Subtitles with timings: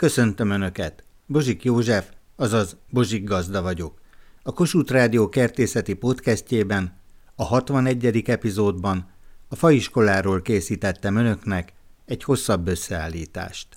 [0.00, 1.04] Köszöntöm Önöket!
[1.26, 4.00] Bozsik József, azaz Bozsik Gazda vagyok.
[4.42, 7.00] A Kossuth Rádió kertészeti podcastjében,
[7.36, 8.22] a 61.
[8.26, 9.10] epizódban
[9.48, 11.72] a faiskoláról készítettem Önöknek
[12.06, 13.68] egy hosszabb összeállítást.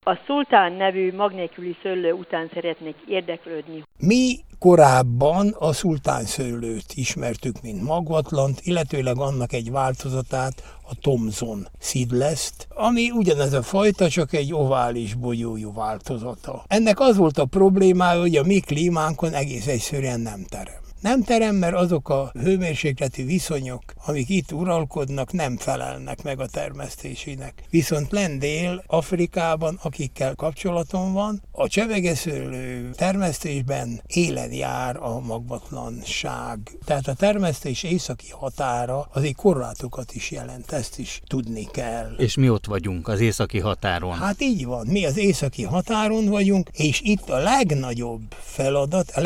[0.00, 3.82] A szultán nevű magnéküli szőlő után szeretnék érdeklődni.
[3.98, 12.68] Mi korábban a szultán szőlőt ismertük, mint magvatlant, illetőleg annak egy változatát, a Thomson Seedless-t,
[12.74, 16.64] ami ugyanez a fajta, csak egy ovális bogyójú változata.
[16.66, 20.89] Ennek az volt a problémája, hogy a mi klímánkon egész egyszerűen nem terem.
[21.00, 27.62] Nem terem, mert azok a hőmérsékleti viszonyok, amik itt uralkodnak, nem felelnek meg a termesztésének.
[27.70, 36.58] Viszont lendél Afrikában, akikkel kapcsolatom van, a csevegeszőlő termesztésben élen jár a magvatlanság.
[36.84, 42.14] Tehát a termesztés északi határa azért korlátokat is jelent, ezt is tudni kell.
[42.18, 44.12] És mi ott vagyunk az északi határon.
[44.12, 49.20] Hát így van, mi az északi határon vagyunk, és itt a legnagyobb feladat, a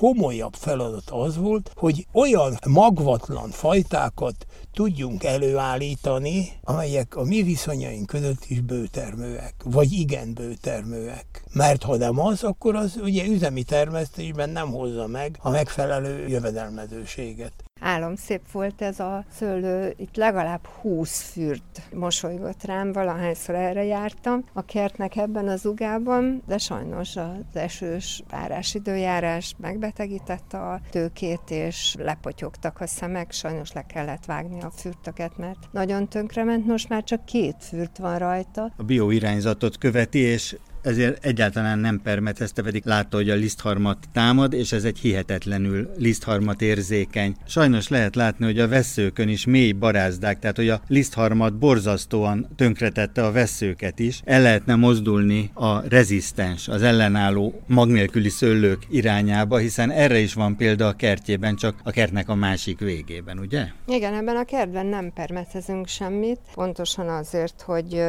[0.00, 8.44] legkomolyabb feladat az volt, hogy olyan magvatlan fajtákat tudjunk előállítani, amelyek a mi viszonyaink között
[8.48, 11.44] is bőtermőek, vagy igen bőtermőek.
[11.52, 17.52] Mert ha nem az, akkor az ugye üzemi termesztésben nem hozza meg a megfelelő jövedelmezőséget.
[17.80, 24.44] Álom szép volt ez a szőlő, itt legalább 20 fürt mosolygott rám, valahányszor erre jártam
[24.52, 31.94] a kertnek ebben az ugában, de sajnos az esős párás időjárás megbetegítette a tőkét, és
[31.98, 37.24] lepotyogtak a szemek, sajnos le kellett vágni a fürtöket, mert nagyon tönkrement, most már csak
[37.24, 38.72] két fürt van rajta.
[38.76, 44.72] A bioirányzatot követi, és ezért egyáltalán nem permetezte, pedig látta, hogy a lisztharmat támad, és
[44.72, 47.36] ez egy hihetetlenül lisztharmat érzékeny.
[47.46, 53.24] Sajnos lehet látni, hogy a veszőkön is mély barázdák, tehát hogy a lisztharmat borzasztóan tönkretette
[53.24, 54.20] a veszőket is.
[54.24, 60.86] El lehetne mozdulni a rezisztens, az ellenálló magnélküli szőlők irányába, hiszen erre is van példa
[60.86, 63.66] a kertjében, csak a kertnek a másik végében, ugye?
[63.86, 68.02] Igen, ebben a kertben nem permetezünk semmit, pontosan azért, hogy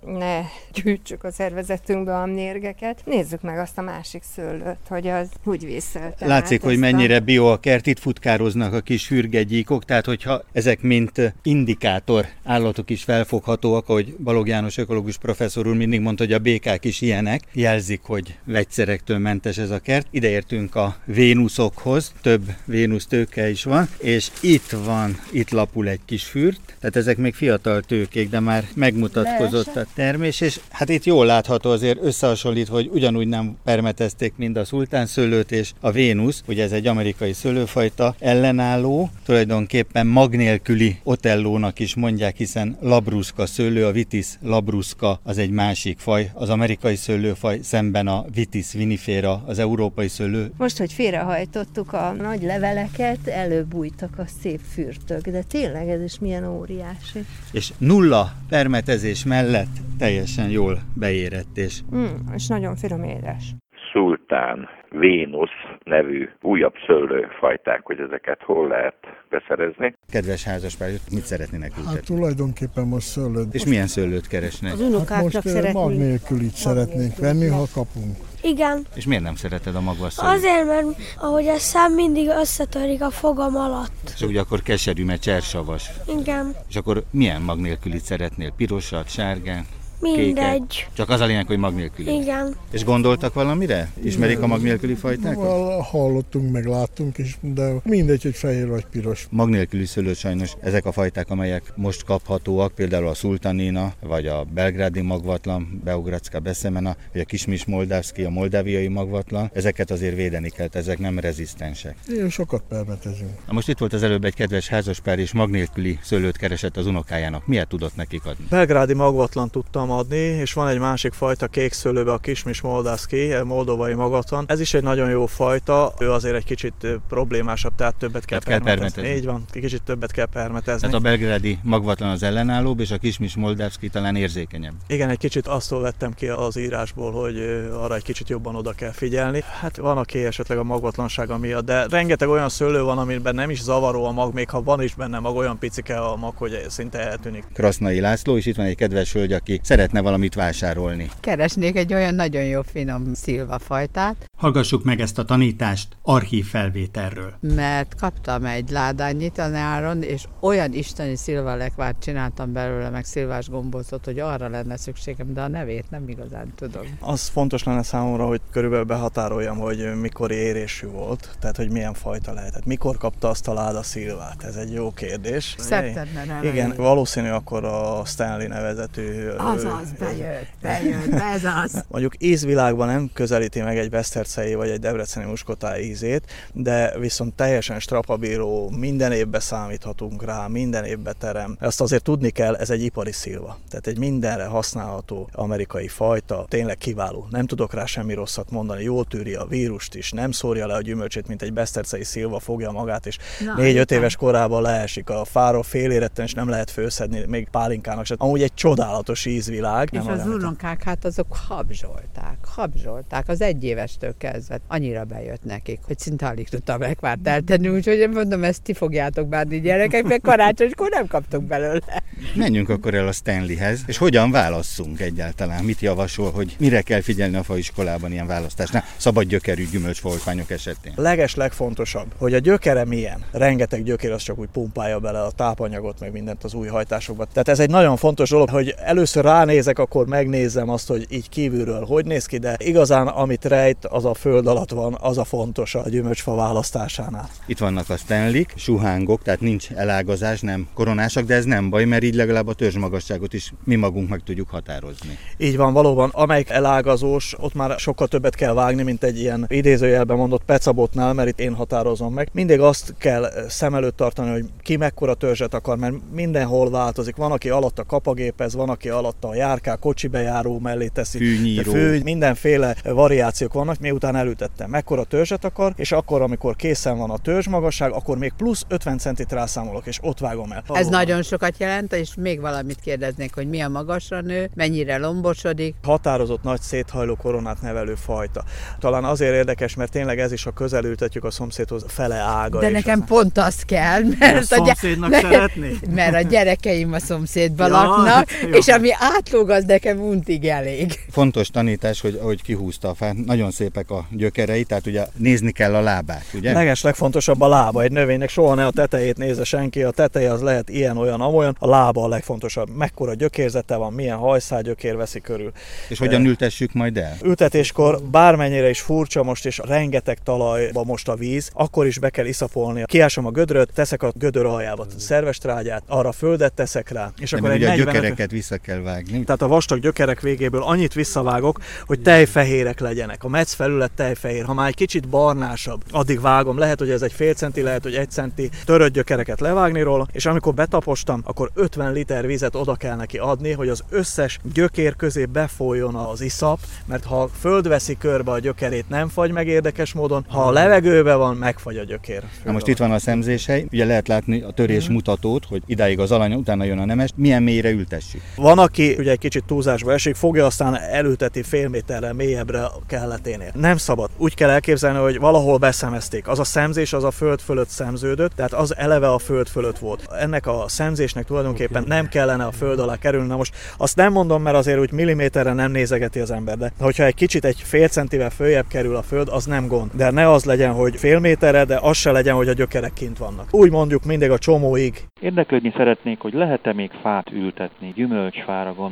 [0.00, 0.40] ne
[0.72, 3.02] gyűjtsük a szervezetünk be a mérgeket.
[3.04, 6.26] Nézzük meg azt a másik szőlőt, hogy az úgy visszalte.
[6.26, 7.20] Látszik, hogy mennyire a...
[7.20, 13.02] bio a kert, itt futkároznak a kis hürgegyíkok, tehát hogyha ezek mint indikátor állatok is
[13.02, 18.00] felfoghatóak, ahogy Balog János ökológus professzor úr mindig mondta, hogy a békák is ilyenek, jelzik,
[18.02, 20.06] hogy vegyszerektől mentes ez a kert.
[20.10, 26.24] Ideértünk a Vénuszokhoz, több Vénusz tőke is van, és itt van, itt lapul egy kis
[26.24, 31.26] fürt, tehát ezek még fiatal tőkék, de már megmutatkozott a termés, és hát itt jól
[31.26, 36.42] látható azért azért összehasonlítva, hogy ugyanúgy nem permetezték mind a szultán szőlőt és a Vénusz,
[36.46, 43.86] ugye ez egy amerikai szőlőfajta ellenálló, tulajdonképpen mag nélküli otellónak is mondják, hiszen labruszka szőlő,
[43.86, 49.58] a Vitis labruszka az egy másik faj, az amerikai szőlőfaj szemben a Vitis vinifera, az
[49.58, 50.52] európai szőlő.
[50.56, 56.44] Most, hogy félrehajtottuk a nagy leveleket, előbújtak a szép fürtök, de tényleg ez is milyen
[56.44, 57.24] óriási.
[57.52, 63.54] És nulla permetezés mellett teljesen jól beérett és Mm, és nagyon finom édes.
[63.92, 65.50] Szultán, Vénusz
[65.84, 68.94] nevű újabb szőlőfajták, hogy ezeket hol lehet
[69.28, 69.94] beszerezni.
[70.10, 71.94] Kedves házaspár, mit szeretnének ültetni?
[71.94, 73.54] Hát tulajdonképpen most szőlőt.
[73.54, 74.72] És milyen szőlőt keresnek?
[74.72, 75.74] Az unokáknak hát most szeretnénk.
[75.74, 78.16] mag nélkülit szeretnénk venni, ha kapunk.
[78.42, 78.86] Igen.
[78.94, 80.34] És miért nem szereted a magvas szőlőt?
[80.34, 80.86] Azért, mert
[81.20, 84.12] ahogy a szám mindig összetörik a fogam alatt.
[84.14, 85.90] És ugye akkor keserű, mert csersavas.
[86.20, 86.54] Igen.
[86.68, 88.52] És akkor milyen mag nélkülit szeretnél?
[88.56, 89.64] Pirosat, sárgán?
[90.00, 90.66] Mindegy.
[90.68, 90.88] Kéket.
[90.92, 92.14] Csak az a lényeg, hogy mag nélküli.
[92.14, 92.56] Igen.
[92.70, 93.90] És gondoltak valamire?
[94.02, 95.44] Ismerik a mag nélküli fajtákat?
[95.44, 99.26] Val, hallottunk, meg láttunk is, de mindegy, hogy fehér vagy piros.
[99.30, 104.44] Mag nélküli szőlő sajnos ezek a fajták, amelyek most kaphatóak, például a szultanina, vagy a
[104.54, 110.68] belgrádi magvatlan, Beogradska beszemena, vagy a kismis moldávszki, a moldáviai magvatlan, ezeket azért védeni kell,
[110.72, 111.96] ezek nem rezisztensek.
[112.08, 113.30] Én sokat permetezünk.
[113.46, 116.86] Na most itt volt az előbb egy kedves házaspár, és mag nélküli szőlőt keresett az
[116.86, 117.46] unokájának.
[117.46, 118.46] Miért tudott nekik adni?
[118.48, 123.94] Belgrádi magvatlan tudtam adni, és van egy másik fajta kék szőlőbe, a kismis moldaszki, moldovai
[123.94, 124.44] magatlan.
[124.48, 128.62] Ez is egy nagyon jó fajta, ő azért egy kicsit problémásabb, tehát többet kell, tehát
[128.62, 128.92] permetezni.
[128.94, 129.18] kell permetezni.
[129.18, 130.80] Így van, kicsit többet kell permetezni.
[130.80, 134.74] Tehát a belgrádi magvatlan az ellenállóbb, és a kismis moldavski talán érzékenyebb.
[134.86, 137.38] Igen, egy kicsit azt vettem ki az írásból, hogy
[137.72, 139.42] arra egy kicsit jobban oda kell figyelni.
[139.60, 143.62] Hát van, aki esetleg a magvatlansága miatt, de rengeteg olyan szőlő van, amiben nem is
[143.62, 146.98] zavaró a mag, még ha van is benne mag, olyan picike a mag, hogy szinte
[146.98, 147.44] eltűnik.
[147.52, 151.10] Krasznai László, és itt van egy kedves hölgy, aki szeretne valamit vásárolni.
[151.20, 154.16] Keresnék egy olyan nagyon jó finom szilvafajtát.
[154.38, 157.32] Hallgassuk meg ezt a tanítást archív felvételről.
[157.40, 164.04] Mert kaptam egy ládányit a nyáron, és olyan isteni szilvalekvát csináltam belőle, meg szilvás gombócot,
[164.04, 166.82] hogy arra lenne szükségem, de a nevét nem igazán tudom.
[167.00, 172.32] Az fontos lenne számomra, hogy körülbelül behatároljam, hogy mikor érésű volt, tehát hogy milyen fajta
[172.32, 172.64] lehetett.
[172.64, 174.42] Mikor kapta azt a láda szilvát?
[174.42, 175.54] Ez egy jó kérdés.
[175.58, 179.28] Szeptember Igen, valószínű akkor a Stanley nevezetű...
[179.70, 181.84] Azaz, bejött, bejött, ez az.
[181.90, 187.80] Mondjuk ízvilágban nem közelíti meg egy Besztercei vagy egy Debreceni muskotáj ízét, de viszont teljesen
[187.80, 191.56] strapabíró, minden évbe számíthatunk rá, minden évbe terem.
[191.60, 193.58] Ezt azért tudni kell, ez egy ipari szilva.
[193.68, 197.26] Tehát egy mindenre használható amerikai fajta, tényleg kiváló.
[197.30, 200.80] Nem tudok rá semmi rosszat mondani, jól tűri a vírust is, nem szórja le a
[200.80, 203.18] gyümölcsét, mint egy Besztercei szilva fogja magát, és
[203.56, 208.14] négy-öt éves korában leesik a fáról fél éretten, és nem lehet főszedni, még pálinkának se.
[208.18, 209.59] Amúgy egy csodálatos ízvilág.
[209.90, 214.60] És az unonkák, hát azok habzsolták, habzsolták az egyévestől kezdve.
[214.68, 219.28] Annyira bejött nekik, hogy szinte alig tudtam megvárt eltenni, úgyhogy én mondom, ezt ti fogjátok
[219.28, 222.02] bánni gyerekek, meg karácsonykor nem kaptok belőle.
[222.34, 225.64] Menjünk akkor el a Stanleyhez, és hogyan válasszunk egyáltalán?
[225.64, 230.92] Mit javasol, hogy mire kell figyelni a faiskolában ilyen választásnál, szabad gyökerű gyümölcsfoltványok esetén?
[230.96, 233.24] Leges legfontosabb, hogy a gyökere milyen.
[233.32, 237.24] Rengeteg gyökér az csak úgy pumpálja bele a tápanyagot, meg mindent az új hajtásokba.
[237.24, 241.84] Tehát ez egy nagyon fontos dolog, hogy először ránézek, akkor megnézem azt, hogy így kívülről
[241.84, 245.74] hogy néz ki, de igazán amit rejt, az a föld alatt van, az a fontos
[245.74, 247.28] a gyümölcsfa választásánál.
[247.46, 252.02] Itt vannak a Stanley, suhángok, tehát nincs elágazás, nem koronásak, de ez nem baj, mert
[252.02, 255.18] így legalább a törzsmagasságot is mi magunk meg tudjuk határozni.
[255.38, 260.16] Így van, valóban, amelyik elágazós, ott már sokkal többet kell vágni, mint egy ilyen idézőjelben
[260.16, 262.28] mondott pecabotnál, mert itt én határozom meg.
[262.32, 267.16] Mindig azt kell szem előtt tartani, hogy ki mekkora törzset akar, mert mindenhol változik.
[267.16, 271.18] Van, aki alatt a kapagépez, van, aki alatt a járká, kocsi bejáró mellé teszi.
[271.18, 271.72] Fűnyíró.
[271.72, 274.70] Fű, mindenféle variációk vannak, miután elütettem.
[274.70, 278.98] Mekkora törzset akar, és akkor, amikor készen van a törzs magasság, akkor még plusz 50
[278.98, 280.62] centit rászámolok, és ott vágom el.
[280.72, 285.74] Ez nagyon sokat jelent, és még valamit kérdeznék, hogy mi a magasra nő, mennyire lombosodik.
[285.82, 288.44] Határozott nagy széthajló koronát nevelő fajta.
[288.78, 292.60] Talán azért érdekes, mert tényleg ez is, ha közelültetjük a szomszédhoz, fele ága.
[292.60, 295.78] De nekem az- pont az kell, mert a a, gy- szomszédnak szeretni?
[295.94, 298.48] mert a gyerekeim a szomszédban Ja, laknak, hát jó.
[298.48, 298.88] és ami
[299.20, 300.92] átlóg, az nekem untig elég.
[301.10, 305.74] Fontos tanítás, hogy ahogy kihúzta a fát, nagyon szépek a gyökerei, tehát ugye nézni kell
[305.74, 306.52] a lábát, ugye?
[306.52, 310.40] Leges legfontosabb a lába egy növénynek, soha ne a tetejét nézze senki, a teteje az
[310.40, 312.76] lehet ilyen, olyan, amolyan, a lába a legfontosabb.
[312.76, 315.52] Mekkora gyökérzete van, milyen hajszálgyökér veszi körül.
[315.88, 317.16] És hogyan ültessük majd el?
[317.22, 322.26] Ültetéskor bármennyire is furcsa most és rengeteg talajba most a víz, akkor is be kell
[322.26, 322.82] iszapolni.
[322.86, 327.36] Kiásom a gödröt, teszek a gödör aljába szerves trágyát, arra földet teszek rá, és De
[327.36, 329.09] akkor egy ugye a 40 gyökereket vissza kell vágni.
[329.10, 333.24] Tehát a vastag gyökerek végéből annyit visszavágok, hogy tejfehérek legyenek.
[333.24, 334.44] A metsz felület tejfehér.
[334.44, 336.58] Ha már egy kicsit barnásabb, addig vágom.
[336.58, 340.26] Lehet, hogy ez egy fél centi, lehet, hogy egy centi törött gyökereket levágni róla, és
[340.26, 345.24] amikor betapostam, akkor 50 liter vizet oda kell neki adni, hogy az összes gyökér közé
[345.24, 350.24] befolyjon az iszap, mert ha föld veszi körbe a gyökerét, nem fagy meg érdekes módon,
[350.28, 352.22] ha a levegőben van, megfagy a gyökér.
[352.44, 354.92] Na most itt van a szemzéshely, ugye lehet látni a törés Mhm.
[354.92, 358.20] mutatót, hogy idáig az alany, utána jön a nemes, milyen mélyre ültessük.
[358.36, 363.50] Van, aki ugye egy kicsit túlzásba esik, fogja aztán elülteti fél méterre mélyebbre a kelleténél.
[363.54, 364.10] Nem szabad.
[364.16, 366.28] Úgy kell elképzelni, hogy valahol beszemezték.
[366.28, 370.08] Az a szemzés az a föld fölött szemződött, tehát az eleve a föld fölött volt.
[370.18, 373.28] Ennek a szemzésnek tulajdonképpen nem kellene a föld alá kerülni.
[373.28, 377.04] Na most azt nem mondom, mert azért úgy milliméterre nem nézegeti az ember, de hogyha
[377.04, 379.90] egy kicsit egy fél centivel följebb kerül a föld, az nem gond.
[379.94, 383.18] De ne az legyen, hogy fél méterre, de az se legyen, hogy a gyökerek kint
[383.18, 383.46] vannak.
[383.50, 388.89] Úgy mondjuk mindig a csomóig, Érdeklődni szeretnék, hogy lehet-e még fát ültetni, gyümölcsfára gondolok,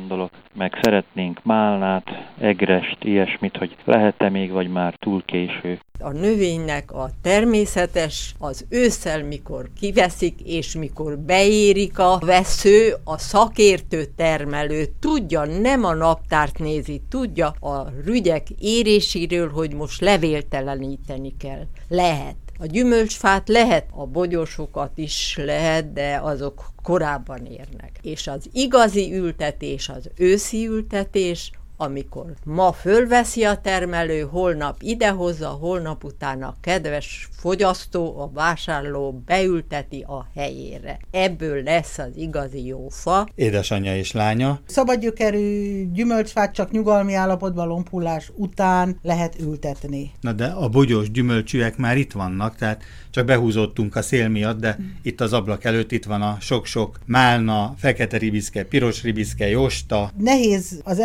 [0.53, 2.03] meg szeretnénk málnát,
[2.39, 5.79] egrest, ilyesmit, hogy lehet-e még, vagy már túl késő.
[5.99, 14.03] A növénynek a természetes az ősszel, mikor kiveszik, és mikor beérik a vesző, a szakértő
[14.15, 21.63] termelő tudja, nem a naptárt nézi, tudja a rügyek éréséről, hogy most levélteleníteni kell.
[21.89, 22.48] Lehet.
[22.61, 27.99] A gyümölcsfát lehet, a bogyósokat is lehet, de azok korábban érnek.
[28.01, 31.51] És az igazi ültetés, az őszi ültetés,
[31.81, 40.01] amikor ma fölveszi a termelő, holnap idehozza, holnap utána a kedves fogyasztó, a vásárló beülteti
[40.01, 40.99] a helyére.
[41.11, 43.27] Ebből lesz az igazi jó fa.
[43.35, 44.59] Édesanyja és lánya.
[44.65, 50.11] Szabadgyökerű gyümölcsfát csak nyugalmi állapotban lompullás után lehet ültetni.
[50.21, 54.77] Na de a bogyós gyümölcsűek már itt vannak, tehát csak behúzottunk a szél miatt, de
[55.01, 60.11] itt az ablak előtt itt van a sok-sok málna, fekete ribiszke, piros ribiszke, josta.
[60.17, 60.99] Nehéz az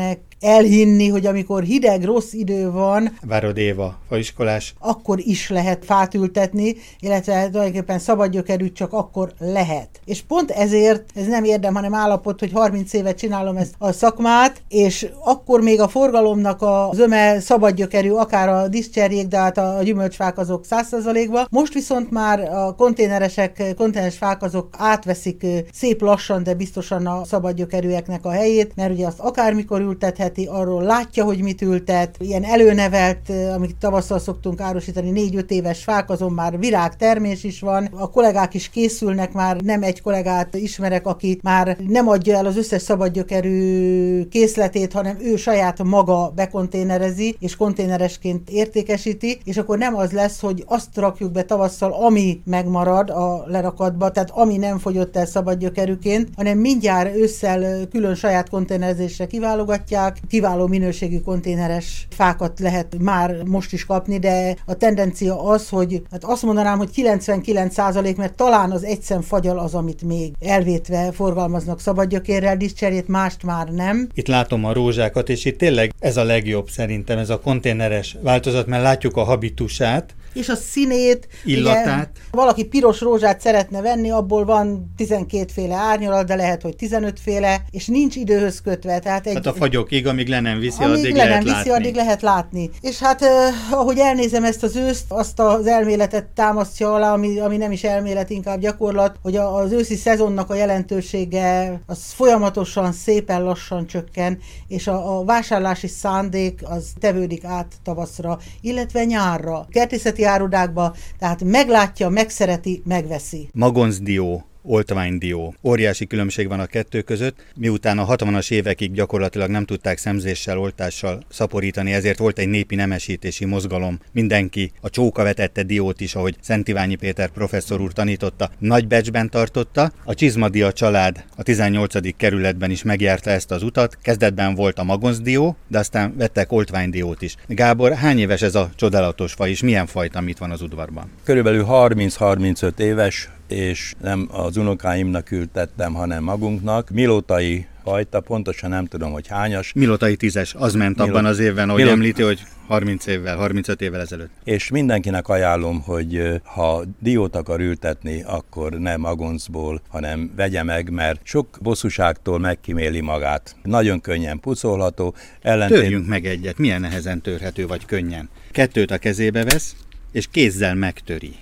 [0.00, 4.74] internet elhinni, hogy amikor hideg, rossz idő van, Várod Éva, faiskolás.
[4.78, 9.88] akkor is lehet fát ültetni, illetve tulajdonképpen szabadgyökerűt csak akkor lehet.
[10.04, 14.62] És pont ezért ez nem érdem, hanem állapot, hogy 30 évet csinálom ezt a szakmát,
[14.68, 20.38] és akkor még a forgalomnak a zöme szabadgyökerű, akár a diszcserjék, de hát a gyümölcsfák
[20.38, 21.46] azok 100%-ba.
[21.50, 28.24] Most viszont már a konténeresek, konténeres fák azok átveszik szép lassan, de biztosan a szabadgyökerűeknek
[28.24, 29.80] a helyét, mert ugye azt akármikor
[30.26, 36.10] ültetheti, arról látja, hogy mit ültet, ilyen előnevelt, amit tavasszal szoktunk árusítani, 4-5 éves fák,
[36.10, 37.88] azon már virágtermés is van.
[37.92, 42.56] A kollégák is készülnek már, nem egy kollégát ismerek, aki már nem adja el az
[42.56, 50.12] összes szabadgyökerű készletét, hanem ő saját maga bekonténerezi, és konténeresként értékesíti, és akkor nem az
[50.12, 55.26] lesz, hogy azt rakjuk be tavasszal, ami megmarad a lerakatba, tehát ami nem fogyott el
[55.26, 63.72] szabadgyökerűként, hanem mindjárt ősszel külön saját konténerezésre kiválogatják, kiváló minőségű konténeres fákat lehet már most
[63.72, 68.70] is kapni, de a tendencia az, hogy hát azt mondanám, hogy 99 százalék, mert talán
[68.70, 74.08] az egyszem fagyal az, amit még elvétve forgalmaznak szabadgyökérrel, diszcserét, mást már nem.
[74.14, 78.66] Itt látom a rózsákat, és itt tényleg ez a legjobb szerintem, ez a konténeres változat,
[78.66, 81.28] mert látjuk a habitusát, és a színét.
[81.44, 82.10] Illatát.
[82.12, 87.20] Ugye, valaki piros rózsát szeretne venni, abból van 12 féle árnyalat, de lehet, hogy 15
[87.20, 88.98] féle, és nincs időhöz kötve.
[88.98, 91.68] Tehát, egy, tehát a fagyokig, amíg le nem viszi, amíg addig le lehet nem viszi,
[91.68, 91.70] látni.
[91.70, 92.70] addig lehet látni.
[92.80, 97.56] És hát eh, ahogy elnézem ezt az őszt, azt az elméletet támasztja alá, ami, ami
[97.56, 103.42] nem is elmélet, inkább gyakorlat, hogy a, az őszi szezonnak a jelentősége az folyamatosan, szépen
[103.42, 104.38] lassan csökken,
[104.68, 109.66] és a, a vásárlási szándék az tevődik át tavaszra, illetve nyárra.
[109.70, 113.48] Kertészeti árudákba, tehát meglátja, megszereti, megveszi.
[113.52, 115.54] Magoncdió, oltványdió.
[115.62, 117.44] Óriási különbség van a kettő között.
[117.54, 123.44] Miután a 60-as évekig gyakorlatilag nem tudták szemzéssel, oltással szaporítani, ezért volt egy népi nemesítési
[123.44, 123.98] mozgalom.
[124.12, 129.30] Mindenki a csóka vetette diót is, ahogy Szent Iványi Péter professzor úr tanította, nagy becsben
[129.30, 129.92] tartotta.
[130.04, 132.16] A Csizmadia család a 18.
[132.16, 133.98] kerületben is megjárta ezt az utat.
[134.02, 137.34] Kezdetben volt a magoncdió, de aztán vettek oltványdiót is.
[137.46, 141.10] Gábor, hány éves ez a csodálatos faj, és milyen fajta mit van az udvarban?
[141.24, 146.90] Körülbelül 30-35 éves, és nem az unokáimnak ültettem, hanem magunknak.
[146.90, 149.72] Milótai fajta, pontosan nem tudom, hogy hányas.
[149.72, 153.80] Milotai tízes, az ment Milot- abban az évben, ahogy Milot- említi, hogy 30 évvel, 35
[153.80, 154.30] évvel ezelőtt.
[154.44, 161.20] És mindenkinek ajánlom, hogy ha diót akar ültetni, akkor nem magoncból, hanem vegye meg, mert
[161.22, 163.56] sok bosszúságtól megkiméli magát.
[163.62, 165.14] Nagyon könnyen pucolható.
[165.42, 165.78] Ellentét...
[165.78, 168.28] Törjünk meg egyet, milyen nehezen törhető vagy könnyen.
[168.50, 169.76] Kettőt a kezébe vesz,
[170.12, 171.34] és kézzel megtöri.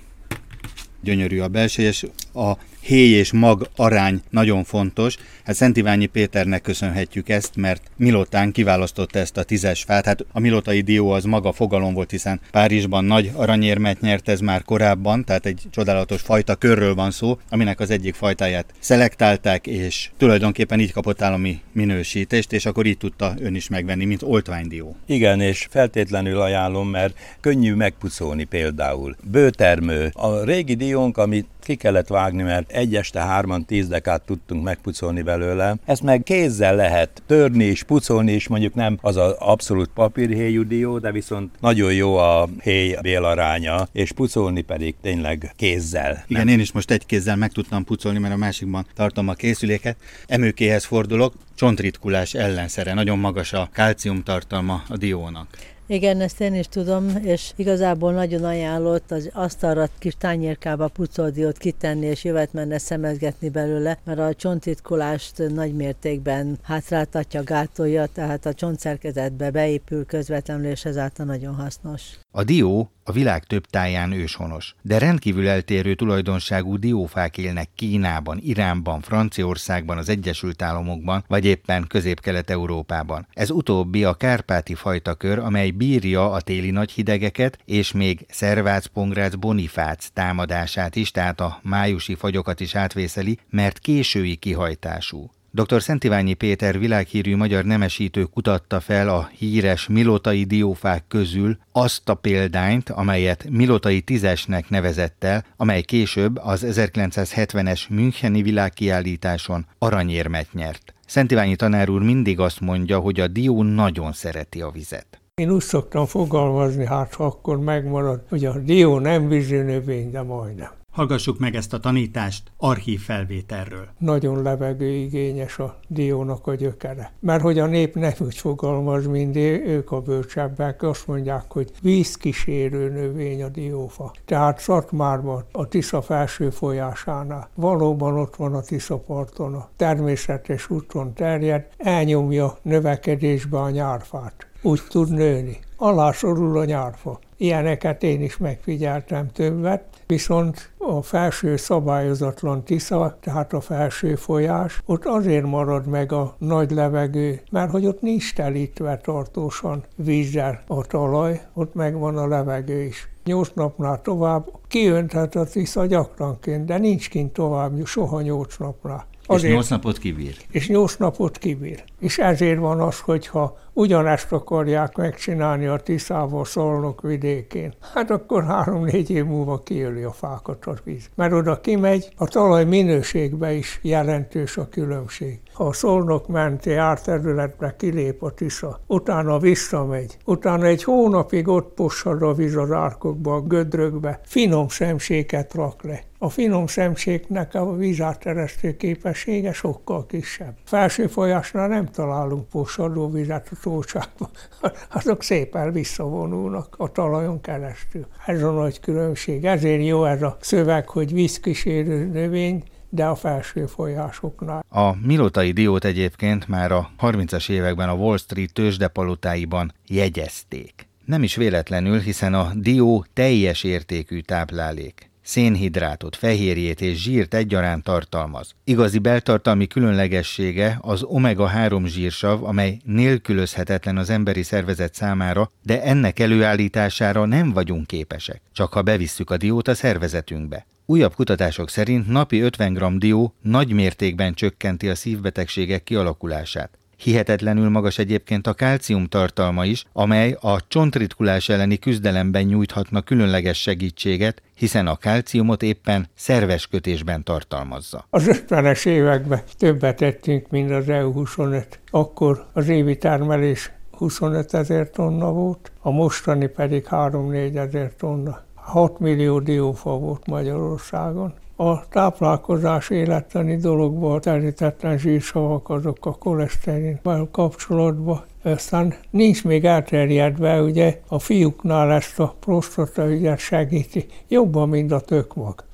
[1.05, 2.53] Gyönyörű a belső, és a
[2.85, 5.17] héj és mag arány nagyon fontos.
[5.45, 10.05] Hát Szent Iványi Péternek köszönhetjük ezt, mert Milotán kiválasztotta ezt a tízes fát.
[10.05, 14.63] Hát a Milotai dió az maga fogalom volt, hiszen Párizsban nagy aranyérmet nyert ez már
[14.63, 20.81] korábban, tehát egy csodálatos fajta körről van szó, aminek az egyik fajtáját szelektálták, és tulajdonképpen
[20.81, 24.97] így kapott állami minősítést, és akkor így tudta ön is megvenni, mint oltványdió.
[25.07, 29.17] Igen, és feltétlenül ajánlom, mert könnyű megpucolni például.
[29.31, 30.11] Bőtermő.
[30.13, 35.23] A régi diónk, amit ki kellett vágni, mert egy este hárman tíz dekát tudtunk megpucolni
[35.23, 35.77] belőle.
[35.85, 40.99] Ezt meg kézzel lehet törni és pucolni, és mondjuk nem az az abszolút papírhéjú dió,
[40.99, 46.25] de viszont nagyon jó a héj bélaránya, és pucolni pedig tényleg kézzel.
[46.27, 49.97] Igen, én is most egy kézzel meg tudtam pucolni, mert a másikban tartom a készüléket.
[50.27, 55.47] Emőkéhez fordulok, csontritkulás ellenszere, nagyon magas a kálcium tartalma a diónak.
[55.87, 62.07] Igen, ezt én is tudom, és igazából nagyon ajánlott az asztalra kis tányérkába pucoldiót kitenni,
[62.07, 69.51] és jövet menne szemezgetni belőle, mert a csontitkulást nagy mértékben hátráltatja, gátolja, tehát a csontszerkezetbe
[69.51, 72.03] beépül közvetlenül, és ezáltal nagyon hasznos.
[72.31, 79.01] A dió a világ több táján őshonos, de rendkívül eltérő tulajdonságú diófák élnek Kínában, Iránban,
[79.01, 83.27] Franciaországban, az Egyesült Államokban, vagy éppen Közép-Kelet-Európában.
[83.33, 89.35] Ez utóbbi a kárpáti fajtakör, amely bírja a téli nagy hidegeket, és még Szervác Pongrác
[89.35, 95.31] Bonifác támadását is, tehát a májusi fagyokat is átvészeli, mert késői kihajtású.
[95.55, 95.83] Dr.
[95.83, 102.91] Szentiványi Péter világhírű magyar nemesítő kutatta fel a híres milotai diófák közül azt a példányt,
[102.91, 110.95] amelyet milotai tízesnek nevezett el, amely később az 1970-es Müncheni világkiállításon aranyérmet nyert.
[111.07, 115.24] Szentiványi tanár úr mindig azt mondja, hogy a dió nagyon szereti a vizet.
[115.41, 120.71] Én úgy szoktam fogalmazni, hát ha akkor megmarad, hogy a dió nem vízinövény, de majdnem.
[120.93, 123.89] Hallgassuk meg ezt a tanítást archív felvételről.
[123.99, 127.13] Nagyon levegőigényes a diónak a gyökere.
[127.21, 132.89] Mert hogy a nép nem úgy fogalmaz, mint ők a bölcsebbek, azt mondják, hogy vízkísérő
[132.89, 134.13] növény a diófa.
[134.25, 137.49] Tehát Szatmárban, a Tisza felső folyásánál.
[137.55, 144.49] Valóban ott van a Tisza parton, a természetes úton terjed, elnyomja növekedésbe a nyárfát.
[144.67, 145.59] Úgy tud nőni.
[145.77, 147.19] Alá sorul a nyárfa.
[147.37, 155.05] Ilyeneket én is megfigyeltem többet, viszont a felső szabályozatlan Tisza, tehát a felső folyás, ott
[155.05, 161.41] azért marad meg a nagy levegő, mert hogy ott nincs telítve tartósan vízzel a talaj,
[161.55, 163.09] ott megvan a levegő is.
[163.25, 169.07] Nyolc napnál tovább kiönthet a Tisza gyakranként, de nincs kint tovább soha nyolc napnál.
[169.27, 170.37] Azért, és nyolc napot kibír.
[170.51, 171.85] És nyolc napot kibír.
[172.01, 179.11] És ezért van az, hogyha ugyanezt akarják megcsinálni a Tiszával Szolnok vidékén, hát akkor három-négy
[179.11, 181.11] év múlva kiöli a fákat a víz.
[181.15, 185.41] Mert oda kimegy, a talaj minőségbe is jelentős a különbség.
[185.53, 192.23] Ha a Szolnok menti árterületbe kilép a Tisza, utána visszamegy, utána egy hónapig ott possad
[192.23, 196.03] a víz az árkokba, a gödrökbe, finom semséket rak le.
[196.25, 200.55] A finom szemségnek a vízáteresztő képessége sokkal kisebb.
[200.65, 204.31] Felső folyásnál nem találunk posadó vizet a tócsákban,
[204.99, 208.07] azok szépen visszavonulnak a talajon keresztül.
[208.27, 209.45] Ez a nagy különbség.
[209.45, 214.65] Ezért jó ez a szöveg, hogy vízkísérő növény, de a felső folyásoknál.
[214.69, 220.89] A milotai diót egyébként már a 30-as években a Wall Street tőzsdepalotáiban jegyezték.
[221.05, 228.55] Nem is véletlenül, hiszen a dió teljes értékű táplálék szénhidrátot, fehérjét és zsírt egyaránt tartalmaz.
[228.65, 237.25] Igazi beltartalmi különlegessége az omega-3 zsírsav, amely nélkülözhetetlen az emberi szervezet számára, de ennek előállítására
[237.25, 240.67] nem vagyunk képesek, csak ha bevisszük a diót a szervezetünkbe.
[240.87, 246.79] Újabb kutatások szerint napi 50 g dió nagy mértékben csökkenti a szívbetegségek kialakulását.
[247.05, 254.43] Hihetetlenül magas egyébként a kálcium tartalma is, amely a csontritkulás elleni küzdelemben nyújthatna különleges segítséget,
[254.55, 258.07] hiszen a kálciumot éppen szerves kötésben tartalmazza.
[258.11, 261.65] Az 50-es években többet tettünk, mint az EU25.
[261.91, 268.45] Akkor az évi termelés 25 ezer tonna volt, a mostani pedig 3-4 ezer tonna.
[268.55, 277.29] 6 millió diófa volt Magyarországon a táplálkozás életleni dologba a terítetlen zsírsavak azok a koleszterinvel
[277.33, 278.25] kapcsolatban.
[278.43, 285.01] Aztán nincs még elterjedve, ugye a fiúknál ezt a prostata ügyet segíti jobban, mint a
[285.01, 285.65] tökmag.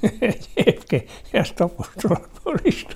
[0.54, 2.86] Egyébként ezt tapasztalatból is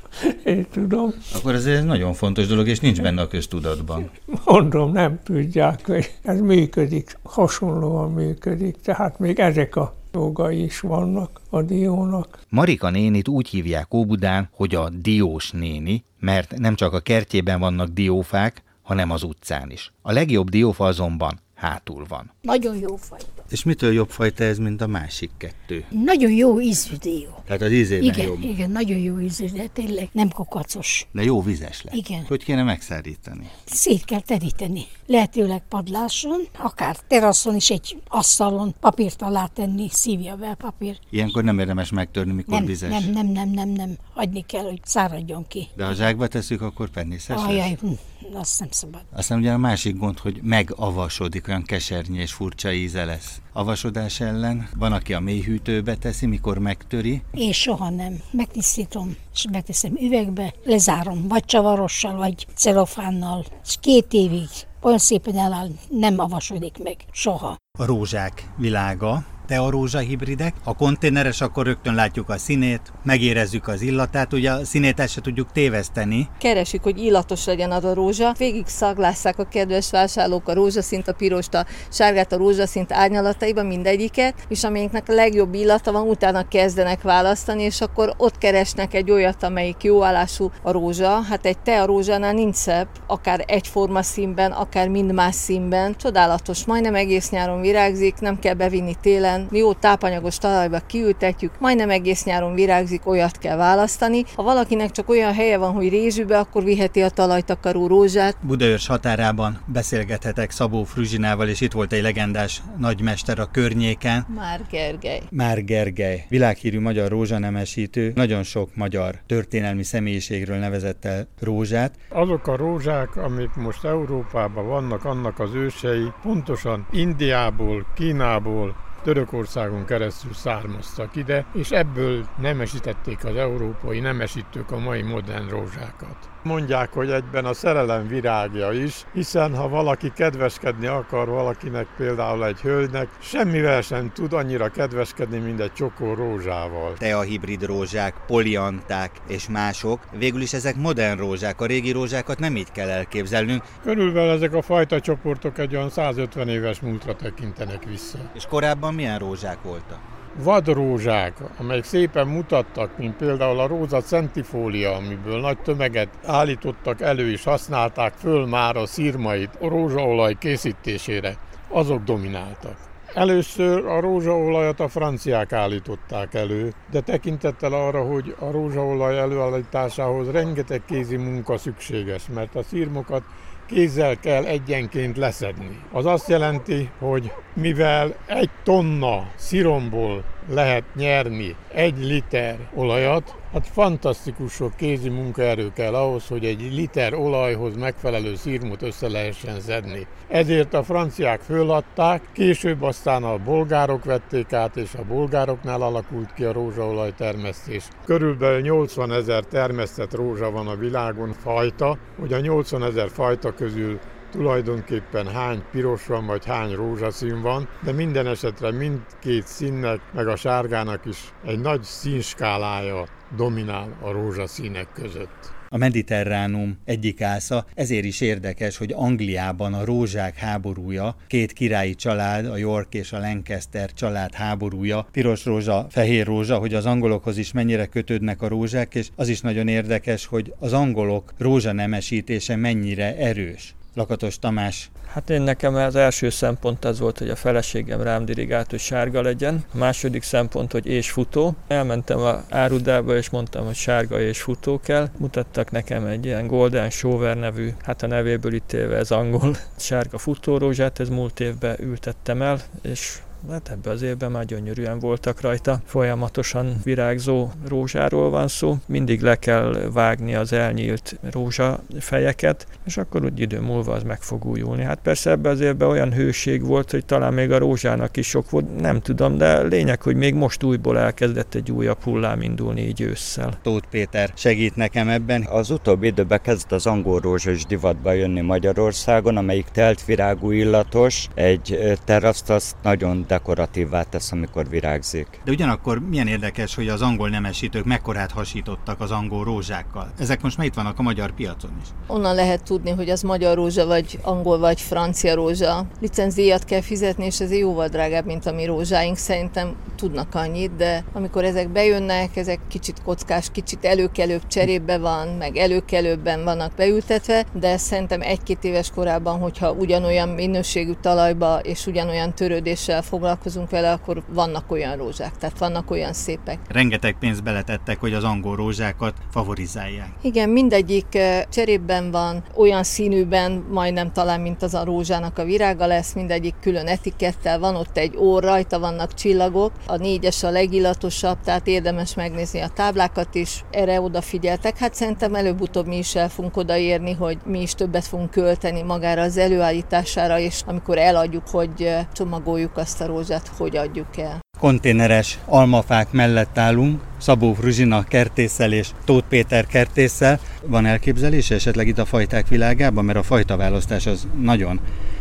[0.44, 1.10] én tudom.
[1.34, 4.10] Akkor ez egy nagyon fontos dolog, és nincs benne a köztudatban.
[4.44, 11.40] Mondom, nem tudják, hogy ez működik, hasonlóan működik, tehát még ezek a dolgai is vannak
[11.50, 12.38] a diónak.
[12.48, 17.88] Marika nénit úgy hívják Óbudán, hogy a diós néni, mert nem csak a kertjében vannak
[17.88, 19.92] diófák, hanem az utcán is.
[20.02, 22.32] A legjobb diófa azonban hátul van.
[22.40, 23.39] Nagyon jó fajta.
[23.50, 25.84] És mitől jobb fajta ez, mint a másik kettő?
[26.04, 27.42] Nagyon jó ízű dió.
[27.46, 28.42] Tehát az ízében igen, jobb.
[28.42, 31.06] Igen, nagyon jó ízű, de tényleg nem kokacos.
[31.12, 31.94] De jó vizes lesz.
[31.94, 32.24] Igen.
[32.28, 33.50] Hogy kéne megszárítani?
[33.64, 34.86] Szét kell teríteni.
[35.06, 40.98] Lehetőleg padláson, akár teraszon is egy asztalon papírt alá tenni, szívja be a papír.
[41.10, 42.90] Ilyenkor nem érdemes megtörni, mikor nem, vizes.
[42.90, 43.96] Nem, nem, nem, nem, nem.
[44.14, 45.68] Hagyni kell, hogy száradjon ki.
[45.76, 47.92] De ha zsákba tesszük, akkor pennészes Ajaj, hm,
[48.34, 49.00] azt nem szabad.
[49.12, 53.40] Aztán ugye a másik gond, hogy megavasodik, olyan kesernyi és furcsa íze lesz.
[53.52, 57.22] Avasodás ellen van, aki a mélyhűtőbe teszi, mikor megtöri.
[57.32, 58.20] Én soha nem.
[58.30, 64.48] Megtisztítom, és megteszem üvegbe, lezárom, vagy csavarossal, vagy celofánnal, és két évig
[64.82, 67.56] olyan szépen eláll, nem avasodik meg, soha.
[67.78, 70.54] A rózsák világa, tearózsa hibridek.
[70.64, 75.20] A konténeres, akkor rögtön látjuk a színét, megérezzük az illatát, ugye a színét el se
[75.20, 76.28] tudjuk téveszteni.
[76.38, 78.34] Keresik, hogy illatos legyen az a rózsa.
[78.38, 84.34] Végig szaglásszák a kedves vásárlók a rózsaszint, a pirost, a sárgát, a rózsaszint árnyalataiban mindegyiket,
[84.48, 89.42] és amelyiknek a legjobb illata van, utána kezdenek választani, és akkor ott keresnek egy olyat,
[89.42, 91.20] amelyik jó állású a rózsa.
[91.28, 95.96] Hát egy te a rózsánál nincs szebb, akár egyforma színben, akár mind más színben.
[95.96, 101.90] Csodálatos, majdnem egész nyáron virágzik, nem kell bevinni télen, télen jó tápanyagos talajba kiültetjük, majdnem
[101.90, 104.24] egész nyáron virágzik, olyat kell választani.
[104.34, 108.36] Ha valakinek csak olyan helye van, hogy rézsűbe, akkor viheti a talajtakaró rózsát.
[108.40, 114.26] Budaörs határában beszélgethetek Szabó Fruzsinával, és itt volt egy legendás nagymester a környéken.
[114.34, 115.22] Már Gergely.
[115.30, 116.24] Már Gergely.
[116.28, 121.94] Világhírű magyar rózsanemesítő, nagyon sok magyar történelmi személyiségről nevezett el rózsát.
[122.08, 130.32] Azok a rózsák, amik most Európában vannak, annak az ősei pontosan Indiából, Kínából, Törökországon keresztül
[130.32, 136.29] származtak ide, és ebből nemesítették az európai nemesítők a mai modern rózsákat.
[136.42, 142.60] Mondják, hogy egyben a szerelem virágja is, hiszen ha valaki kedveskedni akar valakinek, például egy
[142.60, 146.92] hölgynek, semmivel sem tud annyira kedveskedni, mint egy csokó rózsával.
[146.98, 152.38] Te a hibrid rózsák, polianták és mások, végül is ezek modern rózsák, a régi rózsákat
[152.38, 153.62] nem így kell elképzelnünk.
[153.82, 158.18] Körülbelül ezek a fajta csoportok egy olyan 150 éves múltra tekintenek vissza.
[158.34, 160.19] És korábban milyen rózsák voltak?
[160.42, 167.44] Vadrózsák, amelyek szépen mutattak, mint például a róza centifólia, amiből nagy tömeget állítottak elő és
[167.44, 171.36] használták föl már a szírmait a rózsaolaj készítésére,
[171.68, 172.76] azok domináltak.
[173.14, 180.82] Először a rózsaolajat a franciák állították elő, de tekintettel arra, hogy a rózsaolaj előállításához rengeteg
[180.86, 183.22] kézi munka szükséges, mert a szírmokat
[183.70, 185.78] kézzel kell egyenként leszedni.
[185.92, 194.52] Az azt jelenti, hogy mivel egy tonna sziromból lehet nyerni egy liter olajat, hát fantasztikus
[194.52, 200.06] sok kézi munkaerő kell ahhoz, hogy egy liter olajhoz megfelelő szírmot össze lehessen szedni.
[200.28, 206.44] Ezért a franciák föladták, később aztán a bolgárok vették át, és a bolgároknál alakult ki
[206.44, 207.88] a rózsaolaj termesztés.
[208.04, 213.98] Körülbelül 80 ezer termesztett rózsa van a világon fajta, hogy a 80 ezer fajta közül
[214.30, 220.36] tulajdonképpen hány piros van, vagy hány rózsaszín van, de minden esetre mindkét színnek, meg a
[220.36, 225.58] sárgának is egy nagy színskálája dominál a rózsaszínek között.
[225.72, 232.46] A mediterránum egyik ásza, ezért is érdekes, hogy Angliában a rózsák háborúja, két királyi család,
[232.46, 237.52] a York és a Lancaster család háborúja, piros rózsa, fehér rózsa, hogy az angolokhoz is
[237.52, 243.16] mennyire kötődnek a rózsák, és az is nagyon érdekes, hogy az angolok rózsa nemesítése mennyire
[243.16, 243.74] erős.
[243.94, 244.90] Lakatos Tamás.
[245.06, 249.22] Hát én nekem az első szempont az volt, hogy a feleségem rám dirigált, hogy sárga
[249.22, 249.64] legyen.
[249.74, 251.54] A második szempont, hogy és futó.
[251.68, 255.08] Elmentem a árudába, és mondtam, hogy sárga és futó kell.
[255.16, 261.00] Mutattak nekem egy ilyen Golden Shower nevű, hát a nevéből ítélve ez angol sárga futórózsát,
[261.00, 263.18] ez múlt évben ültettem el, és
[263.50, 265.80] hát ebbe az évben már gyönyörűen voltak rajta.
[265.84, 273.40] Folyamatosan virágzó rózsáról van szó, mindig le kell vágni az elnyílt rózsafejeket, és akkor úgy
[273.40, 274.82] idő múlva az meg fog újulni.
[274.82, 278.50] Hát persze ebbe az évben olyan hőség volt, hogy talán még a rózsának is sok
[278.50, 283.00] volt, nem tudom, de lényeg, hogy még most újból elkezdett egy újabb hullám indulni így
[283.00, 283.58] ősszel.
[283.62, 285.46] Tóth Péter segít nekem ebben.
[285.50, 291.28] Az utóbbi időben kezdett az angol rózsa is divatba jönni Magyarországon, amelyik telt virágú illatos,
[291.34, 295.40] egy teraszt azt nagyon dekoratívvá tesz, amikor virágzik.
[295.44, 300.12] De ugyanakkor milyen érdekes, hogy az angol nemesítők mekkorát hasítottak az angol rózsákkal.
[300.18, 301.88] Ezek most már itt vannak a magyar piacon is.
[302.06, 305.86] Onnan lehet tudni, hogy az magyar rózsa, vagy angol, vagy francia rózsa.
[306.00, 309.16] Licenzíjat kell fizetni, és ez jóval drágább, mint a mi rózsáink.
[309.16, 315.56] Szerintem tudnak annyit, de amikor ezek bejönnek, ezek kicsit kockás, kicsit előkelőbb cserébe van, meg
[315.56, 323.02] előkelőbben vannak beültetve, de szerintem egy-két éves korában, hogyha ugyanolyan minőségű talajba és ugyanolyan törődéssel
[323.20, 326.58] foglalkozunk vele, akkor vannak olyan rózsák, tehát vannak olyan szépek.
[326.68, 330.08] Rengeteg pénzt beletettek, hogy az angol rózsákat favorizálják.
[330.22, 335.86] Igen, mindegyik eh, cserében van, olyan színűben, majdnem talán, mint az a rózsának a virága
[335.86, 341.38] lesz, mindegyik külön etikettel, van ott egy ór, rajta vannak csillagok, a négyes a legillatosabb,
[341.44, 344.78] tehát érdemes megnézni a táblákat is, erre odafigyeltek.
[344.78, 349.22] Hát szerintem előbb-utóbb mi is el fogunk odaérni, hogy mi is többet fogunk költeni magára
[349.22, 354.40] az előállítására, és amikor eladjuk, hogy eh, csomagoljuk azt a rózsát, hogy adjuk el.
[354.58, 360.40] Konténeres almafák mellett állunk, Szabó Fruzsina kertésszel és Tóth Péter kertéssel.
[360.66, 364.80] Van elképzelés esetleg itt a fajták világában, mert a fajtaválasztás az nagyon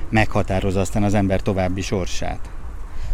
[0.10, 2.59] meghatározza aztán az ember további sorsát.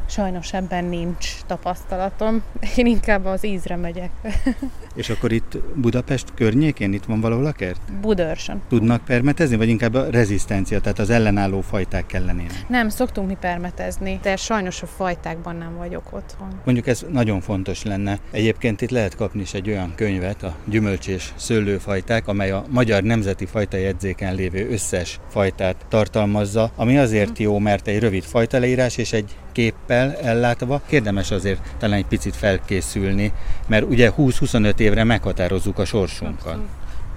[0.08, 2.44] Sajnos ebben nincs tapasztalatom.
[2.76, 4.10] Én inkább az ízre megyek.
[4.96, 7.82] És akkor itt Budapest környékén, itt van valahol a kert?
[8.02, 8.62] Budörsön.
[8.70, 12.66] Tudnak permetezni, vagy inkább a rezisztencia, tehát az ellenálló fajták kellenének?
[12.68, 16.48] Nem, szoktunk mi permetezni, de sajnos a fajtákban nem vagyok otthon.
[16.66, 18.20] Mondjuk ez nagyon fontos lenne.
[18.32, 23.04] Egyébként itt lehet kapni is egy olyan könyvet, a gyümölcs és szőlőfajták, amely a Magyar
[23.04, 29.36] Nemzeti Fajtajegyzéken lévő összes fajtát tartalmazza, ami azért jó, mert egy rövid fajtaleírás és egy
[29.56, 33.32] képpel ellátva, érdemes azért talán egy picit felkészülni,
[33.68, 36.58] mert ugye 20-25 évre meghatározzuk a sorsunkat.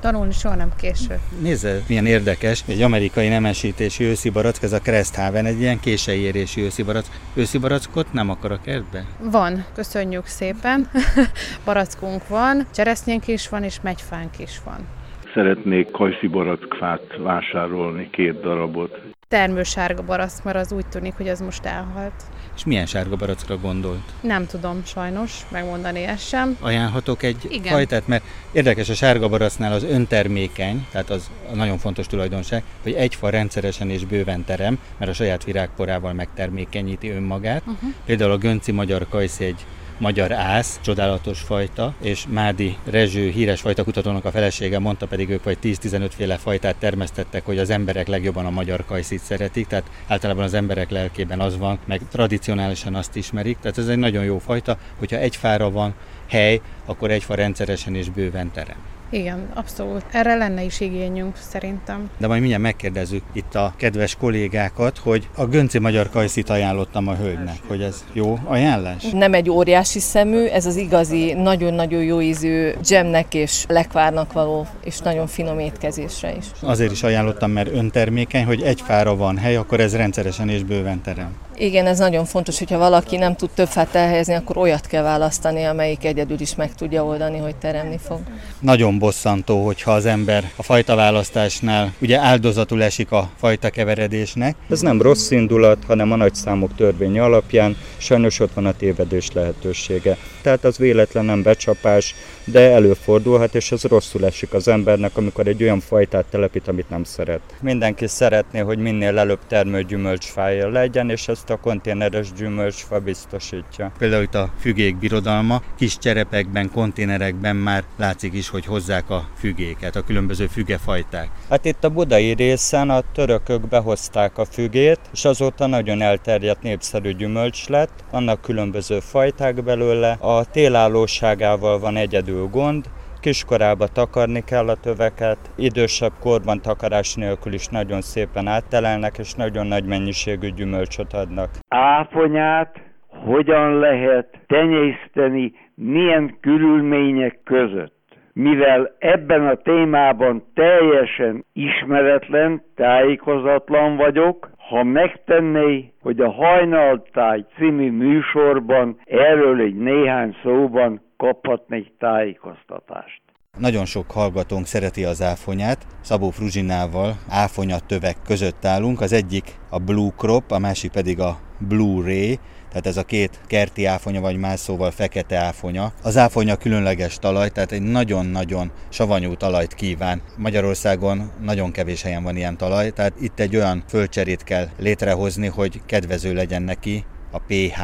[0.01, 1.19] Tanulni soha nem késő.
[1.43, 6.61] Nézze, milyen érdekes, egy amerikai nemesítési őszi barack, ez a Cresthaven, egy ilyen kései érési
[6.61, 7.07] őszi barack.
[7.35, 9.05] Őszi barackot nem akar a kertbe?
[9.21, 10.89] Van, köszönjük szépen.
[11.67, 14.87] Barackunk van, cseresznyénk is van, és megyfánk is van.
[15.35, 19.01] Szeretnék kajszi barackfát vásárolni, két darabot.
[19.29, 22.23] Termősárga barack, mert az úgy tűnik, hogy ez most elhalt.
[22.57, 24.13] És milyen sárga barackra gondolt?
[24.21, 26.57] Nem tudom sajnos megmondani ezt sem.
[26.61, 27.73] Ajánlhatok egy Igen.
[27.73, 32.93] fajtát, mert érdekes a sárga baracnál az öntermékeny, tehát az a nagyon fontos tulajdonság, hogy
[32.93, 37.63] egy fa rendszeresen és bőven terem, mert a saját virágporával megtermékenyíti önmagát.
[37.67, 37.91] Uh-huh.
[38.05, 39.67] Például a Gönci magyar kajszi egy
[39.99, 45.43] magyar ász, csodálatos fajta, és Mádi Rezső híres fajta kutatónak a felesége mondta pedig ők,
[45.43, 50.45] hogy 10-15 féle fajtát termesztettek, hogy az emberek legjobban a magyar kajszit szeretik, tehát általában
[50.45, 54.79] az emberek lelkében az van, meg tradicionálisan azt ismerik, tehát ez egy nagyon jó fajta,
[54.99, 55.95] hogyha egy fára van
[56.29, 58.98] hely, akkor egy fa rendszeresen és bőven terem.
[59.11, 60.05] Igen, abszolút.
[60.13, 62.11] Erre lenne is igényünk szerintem.
[62.19, 67.15] De majd mindjárt megkérdezzük itt a kedves kollégákat, hogy a Gönci Magyar Kajszit ajánlottam a
[67.15, 69.05] hölgynek, hogy ez jó ajánlás?
[69.13, 74.99] Nem egy óriási szemű, ez az igazi, nagyon-nagyon jó ízű dzsemnek és lekvárnak való, és
[74.99, 76.45] nagyon finom étkezésre is.
[76.61, 81.01] Azért is ajánlottam, mert öntermékeny, hogy egy fára van hely, akkor ez rendszeresen és bőven
[81.03, 81.37] terem.
[81.61, 85.65] Igen, ez nagyon fontos, hogyha valaki nem tud több fát elhelyezni, akkor olyat kell választani,
[85.65, 88.19] amelyik egyedül is meg tudja oldani, hogy teremni fog.
[88.61, 94.57] Nagyon bosszantó, hogyha az ember a fajta választásnál ugye áldozatul esik a fajta keveredésnek.
[94.71, 100.17] Ez nem rossz indulat, hanem a nagyszámok törvény alapján sajnos ott van a tévedés lehetősége.
[100.43, 102.15] Tehát az véletlen nem becsapás,
[102.51, 107.05] de előfordulhat, és ez rosszul esik az embernek, amikor egy olyan fajtát telepít, amit nem
[107.05, 107.41] szeret.
[107.61, 113.93] Mindenki szeretné, hogy minél előbb termő gyümölcsfája legyen, és ezt a konténeres gyümölcsfa biztosítja.
[113.99, 119.97] Például itt a fügék birodalma, kis cserepekben, konténerekben már látszik is, hogy hozzák a fügéket,
[119.97, 121.29] a különböző fügefajták.
[121.51, 127.13] Hát itt a budai részen a törökök behozták a fügét, és azóta nagyon elterjedt népszerű
[127.13, 132.85] gyümölcs lett, vannak különböző fajták belőle, a télállóságával van egyedül gond,
[133.21, 139.67] kiskorába takarni kell a töveket, idősebb korban takarás nélkül is nagyon szépen áttelelnek, és nagyon
[139.67, 141.51] nagy mennyiségű gyümölcsöt adnak.
[141.69, 147.97] Áfonyát hogyan lehet tenyészteni, milyen körülmények között?
[148.33, 159.01] Mivel ebben a témában teljesen ismeretlen, tájékozatlan vagyok, ha megtenné, hogy a Hajnaltáj című műsorban
[159.05, 163.23] erről egy néhány szóban kaphatnék tájékoztatást.
[163.59, 165.87] Nagyon sok hallgatónk szereti az áfonyát.
[166.01, 169.01] Szabó Fruzsinával áfonya tövek között állunk.
[169.01, 173.41] Az egyik a Blue Crop, a másik pedig a Blue Ray, tehát ez a két
[173.47, 175.93] kerti áfonya, vagy más szóval fekete áfonya.
[176.03, 180.23] Az áfonya különleges talaj, tehát egy nagyon-nagyon savanyú talajt kíván.
[180.37, 185.81] Magyarországon nagyon kevés helyen van ilyen talaj, tehát itt egy olyan földcserét kell létrehozni, hogy
[185.87, 187.81] kedvező legyen neki a pH,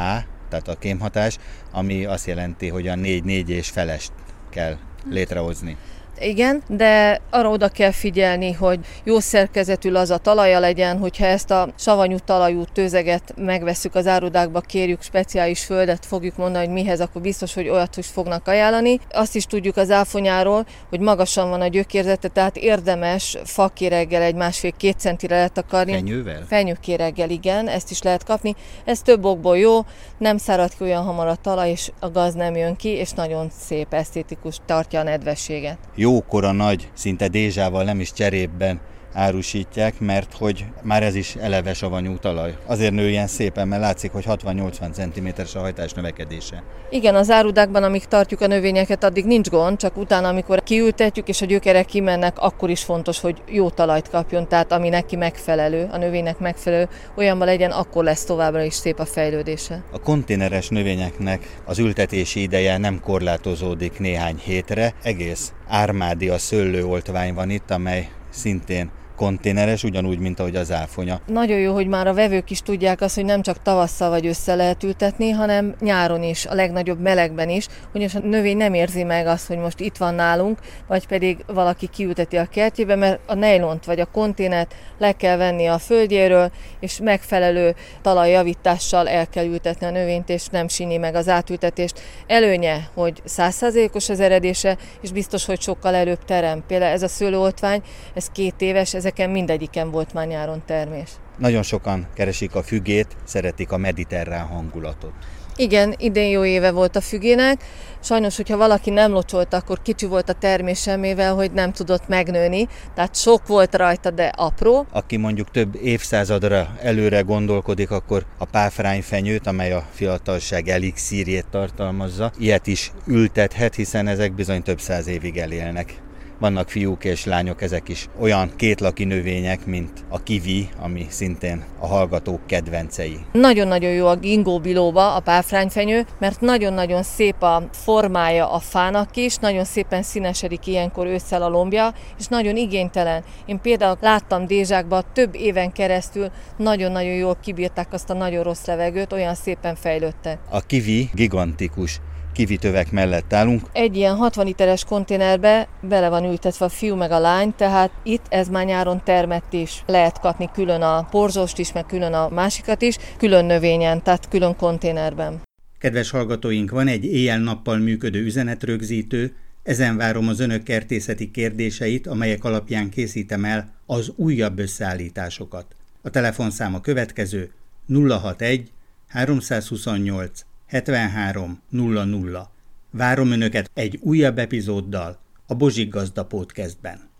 [0.61, 1.39] tehát a kémhatás,
[1.73, 4.13] ami azt jelenti, hogy a 4-4 és felest
[4.51, 4.77] kell
[5.11, 5.77] létrehozni.
[6.21, 11.51] Igen, de arra oda kell figyelni, hogy jó szerkezetű az a talaja legyen, hogyha ezt
[11.51, 17.23] a savanyú talajú tőzeget megveszük az árudákba, kérjük speciális földet, fogjuk mondani, hogy mihez, akkor
[17.23, 19.01] biztos, hogy olyat is fognak ajánlani.
[19.11, 24.99] Azt is tudjuk az áfonyáról, hogy magasan van a gyökérzete, tehát érdemes fakéreggel egy másfél-két
[24.99, 25.93] centire letakarni.
[25.93, 26.45] Fenyővel?
[26.49, 28.55] Fenyőkéreggel, igen, ezt is lehet kapni.
[28.85, 29.81] Ez több okból jó,
[30.19, 33.51] nem szárad ki olyan hamar a talaj, és a gaz nem jön ki, és nagyon
[33.61, 38.81] szép, esztétikus, tartja a nedvességet jókora nagy, szinte dézsával nem is cserépben
[39.15, 42.57] árusítják, mert hogy már ez is eleve savanyú talaj.
[42.67, 46.63] Azért nő ilyen szépen, mert látszik, hogy 60-80 cm-es a hajtás növekedése.
[46.91, 51.43] Igen, az árudákban, amíg tartjuk a növényeket, addig nincs gond, csak utána, amikor kiültetjük és
[51.43, 55.97] a gyökerek kimennek, akkor is fontos, hogy jó talajt kapjon, tehát ami neki megfelelő, a
[55.97, 59.83] növénynek megfelelő, olyanban legyen, akkor lesz továbbra is szép a fejlődése.
[59.93, 67.71] A konténeres növényeknek az ültetési ideje nem korlátozódik néhány hétre, egész ármádia szőlőoltvány van itt,
[67.71, 71.21] amely szintén konténeres, ugyanúgy, mint ahogy az áfonya.
[71.27, 74.55] Nagyon jó, hogy már a vevők is tudják azt, hogy nem csak tavasszal vagy össze
[74.55, 79.27] lehet ültetni, hanem nyáron is, a legnagyobb melegben is, ugyanis a növény nem érzi meg
[79.27, 83.85] azt, hogy most itt van nálunk, vagy pedig valaki kiülteti a kertjébe, mert a nejlont
[83.85, 86.51] vagy a konténert le kell venni a földjéről,
[86.81, 92.01] és megfelelő talajjavítással el kell ültetni a növényt, és nem síni meg az átültetést.
[92.27, 96.65] Előnye, hogy százszázalékos az eredése, és biztos, hogy sokkal előbb terem.
[96.67, 97.83] Például ez a szőlőoltvány,
[98.15, 101.11] ez két éves, ezeken mindegyiken volt már nyáron termés.
[101.39, 105.13] Nagyon sokan keresik a fügét, szeretik a mediterrán hangulatot.
[105.57, 107.65] Igen, idén jó éve volt a fügének.
[108.01, 112.69] Sajnos, hogyha valaki nem locsolta, akkor kicsi volt a termése, mivel hogy nem tudott megnőni.
[112.95, 114.87] Tehát sok volt rajta, de apró.
[114.93, 122.67] Aki mondjuk több évszázadra előre gondolkodik, akkor a páfrányfenyőt, amely a fiatalság elixírjét tartalmazza, ilyet
[122.67, 126.03] is ültethet, hiszen ezek bizony több száz évig elélnek
[126.39, 131.87] vannak fiúk és lányok, ezek is olyan kétlaki növények, mint a kivi, ami szintén a
[131.87, 133.19] hallgatók kedvencei.
[133.33, 139.37] Nagyon-nagyon jó a gingó bilóba, a páfrányfenyő, mert nagyon-nagyon szép a formája a fának is,
[139.37, 143.25] nagyon szépen színesedik ilyenkor ősszel a lombja, és nagyon igénytelen.
[143.47, 149.13] Én például láttam Dézsákban több éven keresztül nagyon-nagyon jól kibírták azt a nagyon rossz levegőt,
[149.13, 150.39] olyan szépen fejlődtek.
[150.51, 152.01] A kivi gigantikus
[152.35, 153.63] kivitövek mellett állunk.
[153.73, 158.25] Egy ilyen 60 literes konténerbe bele van ültetve a fiú meg a lány, tehát itt
[158.29, 159.83] ez már nyáron termett is.
[159.87, 164.57] Lehet kapni külön a porzsost is, meg külön a másikat is, külön növényen, tehát külön
[164.57, 165.43] konténerben.
[165.79, 172.91] Kedves hallgatóink, van egy éjjel-nappal működő üzenetrögzítő, ezen várom az önök kertészeti kérdéseit, amelyek alapján
[172.91, 175.67] készítem el az újabb összeállításokat.
[176.03, 177.51] A telefonszám a következő
[177.89, 178.71] 061
[179.09, 182.49] 328 73 00.
[182.91, 187.13] Várom Önöket egy újabb epizóddal a Bozsik Gazda Podcastben.